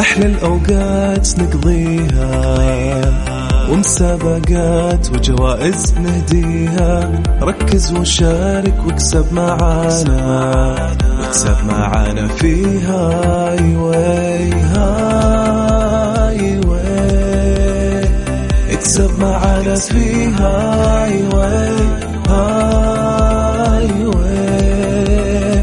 [0.00, 2.30] أحلى الأوقات نقضيها
[3.70, 7.22] ومسابقات وجوائز نهديها.
[7.42, 13.10] ركز وشارك واكسب معانا واكسب معانا فيها.
[13.26, 18.04] هاي واي هاي واي.
[18.72, 20.40] اكسب معانا فيها.
[20.40, 21.76] هاي واي
[22.28, 25.62] هاي واي.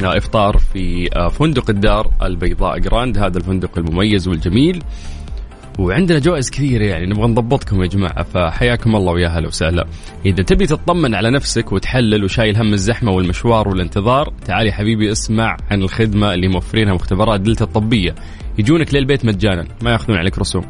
[0.05, 3.19] آه، إفطار في آه، فندق الدار البيضاء جراند.
[3.19, 4.83] هذا الفندق المميز والجميل.
[5.79, 9.87] وعندنا جوائز كثيرة يعني نبغى نضبطكم يا جماعة فحياكم الله ويا هلا وسهلا.
[10.27, 15.57] إذا تبي تطمن على نفسك وتحلل وشايل هم الزحمة والمشوار والانتظار تعال يا حبيبي اسمع
[15.71, 18.15] عن الخدمة اللي موفرينها مختبرات دلتا الطبية.
[18.59, 20.65] يجونك للبيت مجانا ما ياخذون عليك رسوم.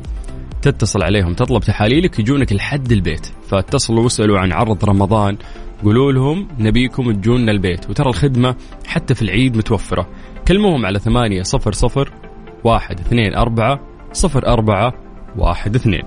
[0.62, 3.26] تتصل عليهم تطلب تحاليلك يجونك لحد البيت.
[3.48, 5.36] فاتصلوا واسألوا عن عرض رمضان.
[5.84, 7.90] قولوا لهم نبيكم تجونا البيت.
[7.90, 10.08] وترى الخدمة حتى في العيد متوفرة.
[10.48, 12.12] كلموهم على ثمانية صفر صفر
[12.64, 14.92] واحد اثنين أربعة صفر أربعة
[15.36, 16.02] واحد اثنين.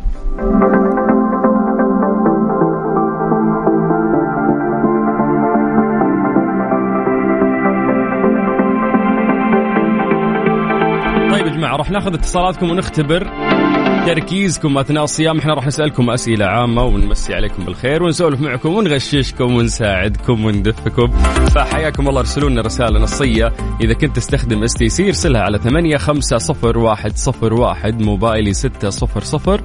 [11.32, 13.28] طيب يا جماعة راح ناخذ اتصالاتكم ونختبر.
[14.06, 15.40] تركيزكم أثناء الصيام.
[15.40, 21.08] إحنا راح نسألكم أسئلة عامة ونمسي عليكم بالخير ونسولف معكم ونغششكم ونساعدكم وندفكم.
[21.56, 23.54] فحياكم الله ارسلوا لنا رسالة نصية.
[23.82, 29.60] إذا كنت تستخدم STC ارسلها على 850101 موبايلي 600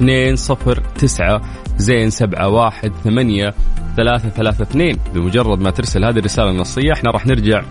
[0.00, 1.42] 209
[1.76, 3.54] زين 718
[3.96, 4.98] ثلاثة ثلاثة اثنين.
[5.14, 7.62] بمجرد ما ترسل هذه الرسالة النصية إحنا راح نرجع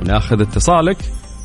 [0.00, 0.96] وناخذ اتصالك.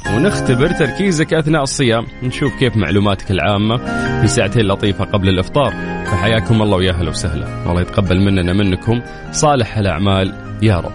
[0.08, 2.06] ونختبر تركيزك أثناء الصيام.
[2.24, 3.78] نشوف كيف معلوماتك العامة
[4.22, 5.72] في ساعتين لطيفة قبل الإفطار.
[6.06, 7.68] فحياكم الله ويا أهلا وسهلا.
[7.68, 9.02] والله يتقبل مننا منكم.
[9.32, 10.92] صالح الأعمال يا رب.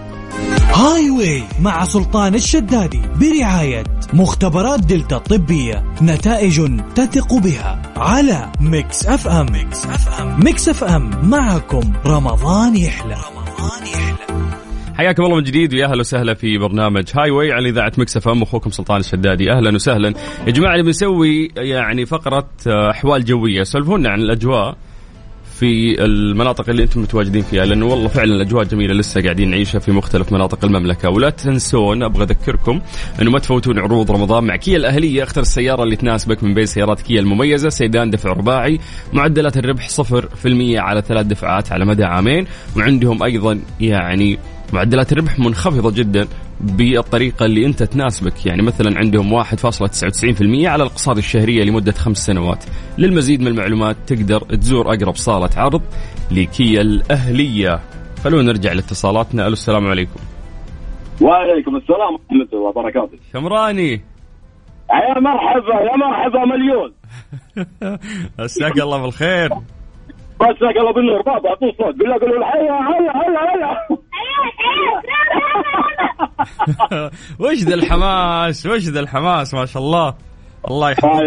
[0.73, 9.45] Highway مع سلطان الشدادي برعاية مختبرات دلتا الطبية نتائج تثق بها على Mix FM.
[9.51, 10.39] Mix FM.
[10.43, 11.29] Mix FM.
[11.29, 13.15] معكم رمضان يحلى.
[13.15, 14.26] رمضان يحلى.
[14.97, 18.41] حياكم الله من جديد ويا أهلا وسهلا في برنامج Highway على إذاعة Mix FM.
[18.41, 19.51] أخوكم سلطان الشدادي.
[19.51, 20.13] أهلا وسهلا.
[20.47, 23.63] يا جماعة اللي بنسوي يعني فقرة آه، أحوال جوية.
[23.63, 24.77] سولفونا عن الأجواء
[25.59, 28.93] في المناطق اللي أنتم متواجدين فيها لأنه والله فعلا الأجواء جميلة.
[28.93, 31.09] لسه قاعدين نعيشها في مختلف مناطق المملكة.
[31.09, 32.81] ولا تنسون أبغى أذكركم
[33.21, 35.23] إنه ما تفوتون عروض رمضان مع كيا الأهلية.
[35.23, 37.69] أختر السيارة اللي تناسبك من بين سيارات كيا المميزة.
[37.69, 38.79] سيدان دفع رباعي.
[39.13, 42.47] معدلات الربح 0% على ثلاث دفعات على مدى عامين.
[42.77, 44.39] وعندهم أيضا يعني
[44.73, 46.27] معدلات الربح منخفضة جدا
[46.61, 48.45] بالطريقة اللي أنت تناسبك.
[48.45, 52.65] يعني مثلا عندهم 1.99% على الأقساط الشهرية لمدة خمس سنوات.
[52.97, 55.81] للمزيد من المعلومات تقدر تزور أقرب صالة عرض
[56.31, 57.79] لكيا الأهلية.
[58.23, 59.43] خلونا نرجع لاتصالاتنا.
[59.43, 60.19] ألو السلام عليكم.
[61.21, 63.17] وعليكم السلام ورحمة الله وبركاته.
[63.33, 63.91] شمراني.
[64.89, 66.93] يا مرحبا يا مرحبا مليون.
[68.39, 69.49] مساك الله بالخير.
[70.41, 71.21] مساك الله بالنور.
[71.21, 71.95] بابا أعطوه صوت.
[71.95, 73.97] بالله قولوا هيا هيا هيا هيا
[77.39, 80.13] وش ذا الحماس؟ وش ذا الحماس؟ ما شاء الله.
[80.69, 81.19] الله يحفظهم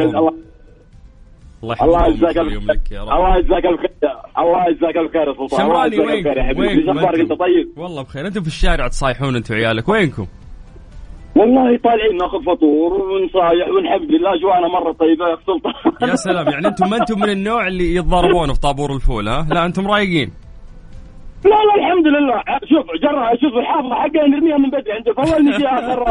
[1.62, 3.08] الله الله يجزاك يا رب.
[3.08, 3.90] الله يجزاك الخير.
[4.38, 5.66] الله يجزاك الخير يا سلطان.
[5.66, 6.36] الله يجزاك الخير.
[6.36, 8.26] يا وينكم؟ حبيبي أخبارك انت؟ طيب؟ والله بخير.
[8.26, 10.26] أنتم في الشارع تصايحون انت وعيالك وينكم؟
[11.36, 16.08] والله طالعين ناخذ فطور ونصايح والحمد لله اجواءنا مرة طيبة يا سلطان.
[16.10, 16.48] يا سلام.
[16.48, 20.30] يعني أنتم ما أنتم من النوع اللي يتضاربون في طابور الفول ها؟ لا أنتم رايقين.
[21.44, 22.42] لا لا الحمد لله.
[22.64, 26.04] شوف جرى شوف الحافظة حقها نرميها من بدري عند فول نجي آخر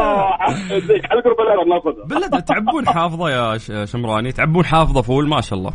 [0.78, 5.58] زي على قرب الأرض ناخذها بالله تعبون حافظة يا شمراني؟ تعبون حافظة فول ما شاء
[5.58, 5.72] الله.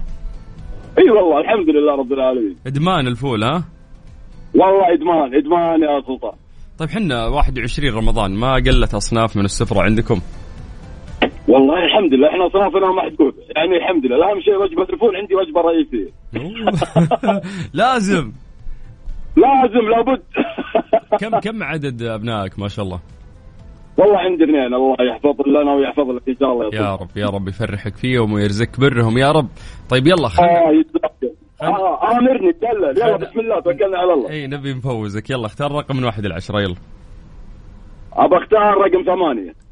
[0.99, 2.55] إي والله الحمد لله رب العالمين.
[2.67, 3.63] إدمان الفول ها؟
[4.55, 6.33] والله إدمان إدمان يا سلطان.
[6.79, 10.21] طيب حنا 21 رمضان ما قلت أصناف من السفرة عندكم؟
[11.47, 15.61] والله الحمد لله إحنا صنافنا محدوده يعني الحمد لله أهم شيء وجبة الفول عندي وجبة
[15.61, 16.11] رئيسية.
[17.83, 18.31] لازم.
[19.37, 20.21] لازم لابد.
[21.21, 22.99] كم كم عدد أبنائك؟ ما شاء الله.
[23.97, 27.25] والله عندي اثنين الله يحفظ لنا ويحفظ لك إن شاء الله يا يا رب يا
[27.25, 29.17] رب يفرحك فيهم ويرزقك برهم.
[29.17, 29.47] يا رب.
[29.89, 34.29] طيب يلا آه يتذكر آه آمرني دلل يلا بسم الله توكلنا على الله.
[34.29, 35.29] إي نبي نفوزك.
[35.29, 36.75] يلا اختار رقم من واحد لعشرة يلا.
[38.13, 39.64] ابى أختار رقم ثمانية.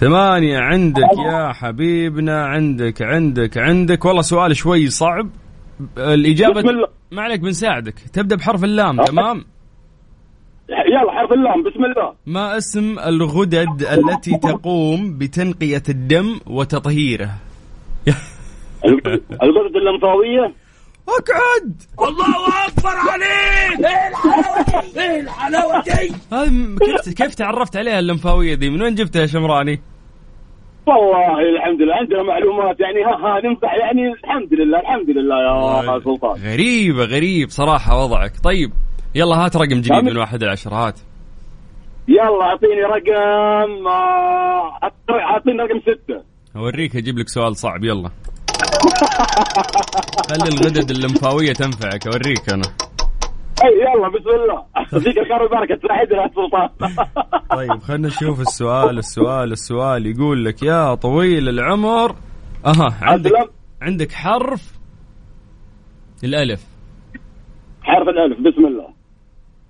[0.00, 4.04] ثمانية عندك يا حبيبنا عندك عندك عندك.
[4.04, 5.28] والله سؤال شوي صعب.
[5.98, 6.62] الإجابة.
[7.12, 9.44] ما عليك بنساعدك تبدأ بحرف اللام تمام؟
[10.68, 11.62] يلا حرف اللام.
[11.62, 12.14] بسم الله.
[12.26, 17.30] ما اسم الغدد التي تقوم بتنقية الدم وتطهيره؟
[19.42, 20.52] الغدد اللمفاويه
[21.08, 21.82] أقعد!
[26.32, 29.80] هذه م- كيف كيف تعرفت عليها اللمفاوية دي؟ من وين جبتها يا شمراني؟
[30.86, 35.36] والله الحمد لله عندنا معلومات يعني ها ها نمسح يعني الحمد لله الحمد لله
[35.94, 36.40] يا سلطان.
[36.52, 38.32] غريبة غريب صراحة وضعك.
[38.44, 38.70] طيب
[39.14, 40.04] يلا هات رقم جديد نعم.
[40.04, 41.00] من واحد لعشرة هات.
[42.08, 44.78] يلا أعطيني رقم آه،
[45.10, 46.22] أعطيني رقم ستة.
[46.56, 48.10] أوريك أجيب لك سؤال صعب يلا.
[50.28, 52.62] خلي الغدد اللمفاوية تنفعك أوريك أنا.
[53.64, 54.64] إي يلا بسم الله.
[55.04, 56.68] فيك الخير والبركة تساعدنا يا سلطان.
[57.58, 60.06] طيب خلينا نشوف السؤال السؤال السؤال.
[60.06, 62.16] يقول لك يا طويل العمر.
[62.66, 63.32] أها عندك.
[63.82, 64.78] عندك حرف
[66.24, 66.66] الألف.
[67.82, 68.88] حرف الألف بسم الله.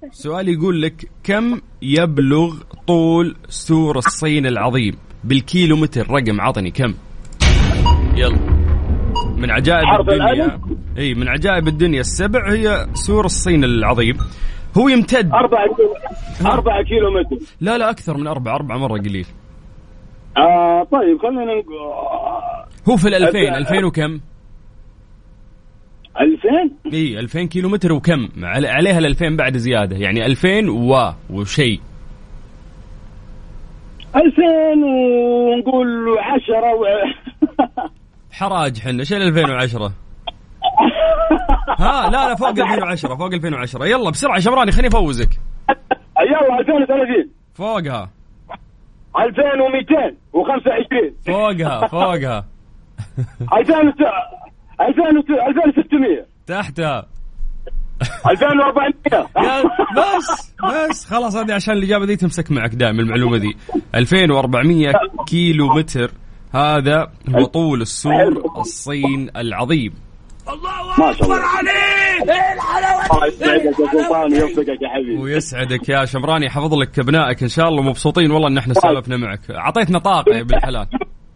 [0.04, 2.54] السؤال يقول لك كم يبلغ
[2.86, 6.94] طول سور الصين العظيم؟ بالكيلومتر رقم عطني كم؟
[8.16, 8.57] يلا.
[9.38, 10.60] من عجائب الدنيا؟
[10.98, 12.00] إي من عجائب الدنيا.
[12.00, 14.16] السبع هي سور الصين العظيم.
[14.78, 15.30] هو يمتد.
[15.32, 15.94] أربعة كيلو
[16.52, 17.44] أربعة كيلو متر.
[17.60, 18.54] لا لا أكثر من أربعة.
[18.54, 19.26] أربعة مرة قليل.
[20.36, 21.76] آه طيب خلينا نقول
[22.88, 23.54] هو في الألفين.
[23.54, 23.84] ألفين.
[23.84, 24.20] وكم؟
[26.20, 29.96] 2000 إي 2000 كيلو متر وكم؟ عل- عليها ال 2000 بعد زيادة.
[29.96, 31.80] يعني 2000 و وشيء.
[34.16, 36.84] 2000 ونقول 10 و...
[38.38, 39.92] حراج حنا شيل 2010
[41.78, 45.28] ها لا لا فوق 2010 فوق 2010 يلا بسرعة شمراني خليني افوزك
[46.20, 48.10] يلا 2030 فوقها.
[49.20, 52.44] 2225 فوقها فوقها.
[53.52, 53.74] 2000
[54.80, 57.06] 2600 تحتها.
[58.30, 58.92] 2400
[59.36, 59.62] يا
[59.96, 60.54] بس
[60.90, 63.56] بس خلاص هذه عشان الإجابة دي تمسك معك دائما المعلومة دي.
[63.94, 64.92] 2400
[65.26, 66.10] كيلو متر
[66.54, 69.94] هذا هو طول السور الصين العظيم.
[70.98, 71.38] ما شاء الله.
[73.10, 75.22] الله يسعدك يا سلطان ويوفقك يا حبيبي.
[75.22, 77.82] ويسعدك يا شمراني حفظ لك ابنائك إن شاء الله.
[77.82, 79.50] مبسوطين والله إن إحنا سولفنا معك.
[79.50, 80.86] أعطيتنا طاقة يا ابن الحلال.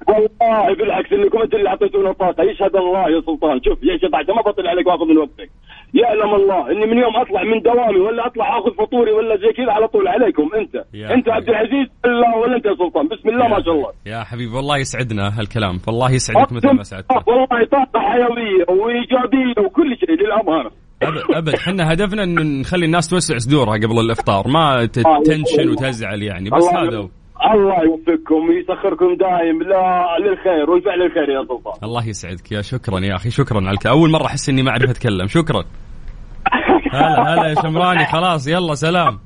[0.08, 2.42] والله بالعكس إنكم أنتم اللي اعطيتونا طاقة.
[2.42, 3.60] يشهد الله يا سلطان.
[3.64, 5.50] شوف يا شيخ ما بطل عليك وآخذ من وقتك.
[5.94, 9.72] يعلم الله إني من يوم أطلع من دوامي ولا أطلع آخذ فطوري ولا زي كذا
[9.72, 10.74] على طول عليكم أنت.
[11.14, 11.28] أنت.
[11.28, 13.08] عبد العزيز ولا ولا أنت يا سلطان.
[13.08, 13.90] بسم الله ما شاء الله.
[14.06, 15.78] يا حبيبي والله يسعدنا هالكلام.
[15.86, 17.06] والله يسعدك مثل ما سعدت.
[17.26, 20.70] والله طاقة حيوية وإيجابية وكل شيء للأمانة.
[21.02, 21.54] ابد أبد.
[21.54, 26.50] إحنا هدفنا إن نخلي الناس توسع صدورها قبل الإفطار ما ت- تنشن وتزعل يعني.
[26.50, 27.08] بس هذا
[27.54, 29.62] الله يوفقكم ويسخركم دايم.
[29.62, 33.86] لا للخير والفعل الخير يا سلطان الله يسعدك يا شكرا يا أخي شكرا على الك-
[33.86, 35.26] أول مرة أحس إني ما أعرف أتكلم.
[35.26, 35.64] شكرا.
[36.92, 38.06] هلا هلا يا شمراني.
[38.06, 39.18] خلاص يلا سلام.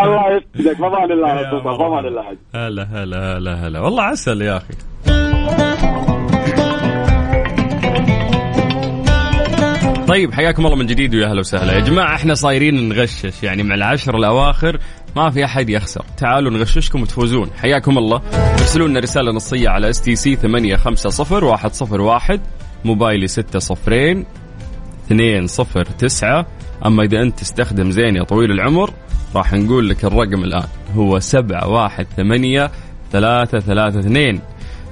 [0.00, 0.76] الله يسعدك.
[0.76, 1.74] فضان الله يا سلطان.
[1.76, 2.24] فضان الله.
[2.54, 3.80] هلا هلا هلا هلا.
[3.80, 4.74] والله عسل يا أخي.
[10.10, 11.72] طيب حياكم الله من جديد ويا أهلا وسهلا.
[11.72, 13.42] يا جماعة إحنا صايرين نغشش.
[13.42, 14.78] يعني مع العشر الأواخر
[15.16, 16.04] ما في أحد يخسر.
[16.16, 17.50] تعالوا نغششكم وتفوزون.
[17.60, 18.22] حياكم الله.
[18.34, 22.40] ارسلوا لنا رسالة نصية على STC 850101
[22.84, 24.26] موبايلي 6 صفرين
[25.06, 26.46] اثنين صفر تسعة.
[26.86, 28.90] أما إذا أنت تستخدم زين يا طويل العمر
[29.34, 30.68] راح نقول لك الرقم الآن.
[30.94, 32.70] هو سبعة واحد ثمانية
[33.12, 34.40] ثلاثة ثلاثة اثنين.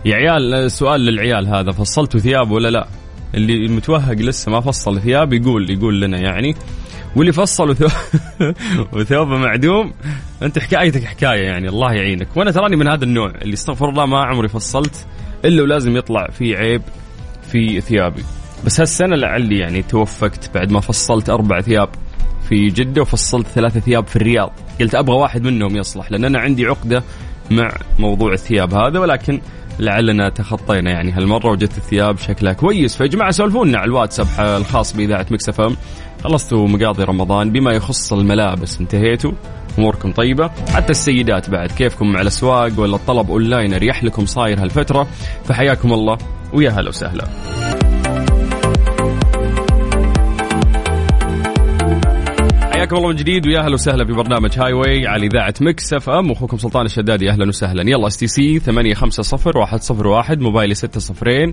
[0.05, 2.89] يا عيال سؤال للعيال هذا فصلتوا ثياب ولا لا؟
[3.35, 6.55] اللي متوهق لسه ما فصل ثياب يقول يقول لنا يعني.
[7.17, 7.71] واللي فصل
[8.93, 9.93] وثوبه معدوم
[10.43, 12.37] انت حكايتك حكاية يعني الله يعينك.
[12.37, 15.07] وأنا تراني من هذا النوع اللي استغفر الله ما عمري فصلت
[15.45, 16.83] إلا ولازم يطلع في عيب
[17.53, 18.23] في ثيابي.
[18.67, 21.89] بس هالسنة لعلي يعني توفقت بعد ما فصلت أربع ثياب
[22.49, 24.53] في جدة وفصلت ثلاثة ثياب في الرياض.
[24.81, 27.03] قلت أبغى واحد منهم يصلح لأن أنا عندي عقدة
[27.51, 29.41] مع موضوع الثياب هذا ولكن
[29.79, 32.97] لعلنا تخطينا يعني هالمرة وجدت الثياب شكلها كويس.
[32.97, 34.27] فيا جماعة سولفونا على الواتساب
[34.61, 35.77] الخاص بإذاعة Mix FM.
[36.25, 39.33] خلصتوا مقاضي رمضان بما يخص الملابس انتهيتوا
[39.79, 40.51] أموركم طيبة.
[40.75, 45.07] حتى السيدات بعد كيفكم مع الأسواق ولا الطلب اونلاين اريح لكم صاير هالفترة؟
[45.45, 46.19] فحياكم الله
[46.53, 47.25] ويا هلا وسهلا.
[52.79, 56.59] حياكم الله من جديد ويا أهلا وسهلا في برنامج Highway على إذاعة Mix FM أخوكم
[56.59, 57.91] سلطان الشدادي أهلا وسهلا.
[57.91, 61.53] يلا STC 850 101 موبايلي 6 صفرين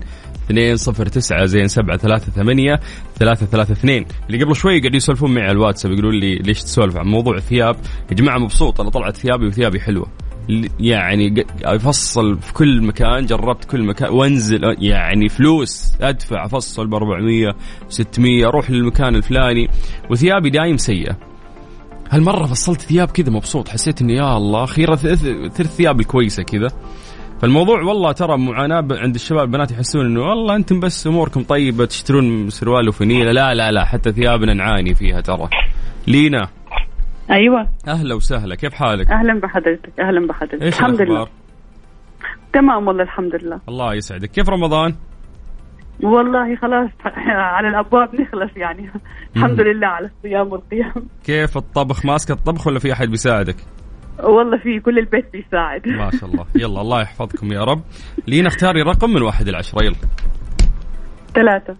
[0.50, 2.80] 2 0 9 زين 7 3 8
[3.18, 6.96] 3 3 2 اللي قبل شوي قاعدين يسولفون معي على الواتساب يقولون لي ليش تسولف
[6.96, 7.76] عن موضوع الثياب
[8.10, 10.06] يا جماعة مبسوط أنا طلعت ثيابي وثيابي حلوة.
[10.80, 17.54] يعني أفصل في كل مكان جربت كل مكان وأنزل يعني فلوس أدفع أفصل ب 400
[17.88, 19.68] 600 أروح للمكان الفلاني.
[20.10, 21.16] وثيابي دايم سيئة.
[22.10, 26.68] هالمرة فصلت ثياب كذا مبسوط حسيت إني يا الله أخيرا ثلاث ثياب الكويسه كذا.
[27.40, 32.50] فالموضوع والله ترى معاناة عند الشباب البنات يحسون إنه والله أنتم بس أموركم طيبة تشترون
[32.50, 33.32] سروال وفنيلة.
[33.32, 35.48] لا لا لا حتى ثيابنا نعاني فيها ترى.
[36.06, 36.48] لينا.
[37.30, 37.68] أيوه.
[37.88, 40.62] أهلا وسهلا كيف حالك؟ أهلا بحضرتك أهلا بحضرتك.
[40.62, 41.28] إيش الحمد الأخبار؟ لله
[42.52, 43.60] تمام والله الحمد لله.
[43.68, 44.30] الله يسعدك.
[44.30, 44.94] كيف رمضان؟
[46.02, 46.90] والله خلاص
[47.26, 48.90] على الأبواب نخلص يعني.
[49.36, 51.06] الحمد لله على الصيام والقيام.
[51.24, 53.56] كيف الطبخ؟ ماسك الطبخ ولا في أحد بيساعدك؟
[54.22, 55.88] والله في كل البيت بيساعد.
[55.88, 56.46] ما شاء الله.
[56.56, 57.82] يلا الله يحفظكم يا رب.
[58.26, 59.96] لينا اختاري رقم من واحد إلى عشرة يلا.
[61.34, 61.76] ثلاثة.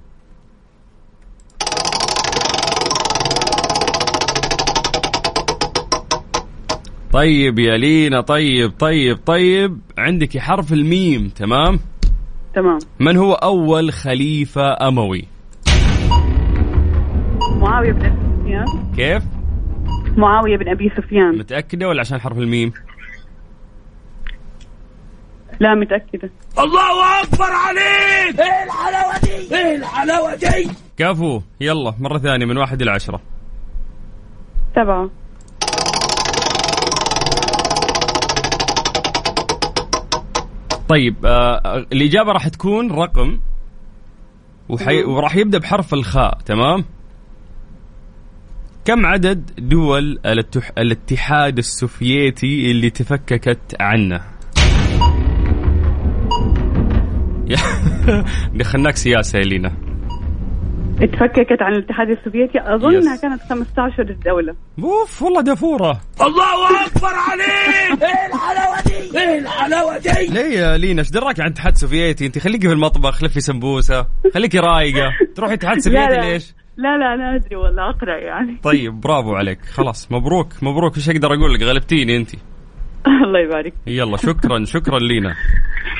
[7.17, 9.81] طيب يا لينا طيب طيب طيب.
[9.99, 11.79] عندك حرف الميم تمام؟
[12.55, 12.79] تمام.
[13.01, 15.25] من هو أول خليفة أموي؟
[17.57, 18.93] معاوية بن أبي سفيان.
[18.97, 19.23] كيف؟
[20.17, 21.39] معاوية بن أبي سفيان.
[21.39, 22.73] متأكدة ولا عشان حرف الميم؟
[25.61, 26.31] لا متأكدة.
[30.97, 33.21] كفو يلا مرة ثانية من واحد إلى عشرة.
[34.75, 35.11] سبعة.
[40.89, 43.39] طيب آه الإجابة راح تكون رقم
[44.69, 45.05] وحي...
[45.05, 46.85] وراح يبدأ بحرف الخاء تمام؟
[48.85, 50.71] كم عدد دول الاتح...
[50.79, 54.21] الاتحاد السوفيتي اللي تفككت عنه؟
[58.55, 59.73] دخلناك سياسة يا لينا
[61.03, 62.59] اتفككت عن الاتحاد السوفيتي؟
[62.91, 63.05] يس.
[63.05, 64.55] إنها كانت 15 دولة.
[64.79, 65.23] أوف
[66.21, 66.77] والله
[69.69, 74.07] دافورة ليه يا لينا إيش دراك عن الاتحاد السوفيتي انت خليكي في المطبخ لفي سمبوسة.
[74.35, 75.13] خليكي رايقة.
[75.35, 76.33] تروحي الاتحاد السوفيتي لا.
[76.33, 78.61] ليش؟ لا لا أنا أدري والله أقرأ يعني.
[78.63, 79.65] طيب برافو عليك.
[79.65, 80.97] خلاص مبروك مبروك.
[80.97, 82.31] إيش أقدر أقول لك؟ غلبتيني أنت.
[83.07, 83.75] الله يبارك.
[83.87, 85.35] يلا شكرا شكرا لينا.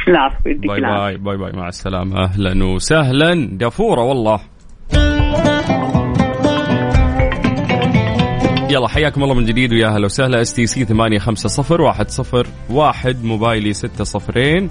[0.09, 1.53] العفو bye bye bye bye.
[1.53, 2.25] مع السلامة.
[2.25, 3.49] أهلا وسهلا.
[3.53, 4.41] دافورة والله.
[8.71, 10.43] يلا حياكم الله من جديد ويا هلا وسهلا.
[10.43, 11.65] STC 850
[12.71, 14.71] 101 موبايلي 6 صفرين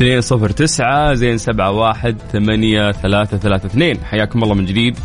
[0.00, 4.98] 209 زين 71 8 3 3 2 حياكم الله من جديد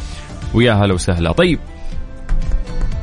[0.53, 1.31] ويا هلا وسهلا.
[1.31, 1.59] طيب.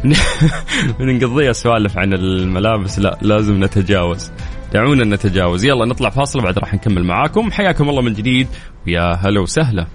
[1.01, 2.99] نقضيها سوالف عن الملابس.
[2.99, 4.31] لا لازم نتجاوز.
[4.73, 5.65] دعونا نتجاوز.
[5.65, 7.51] يلا نطلع فاصل بعد راح نكمل معاكم.
[7.51, 8.49] حياكم الله من جديد
[8.87, 9.87] ويا هلا وسهلا.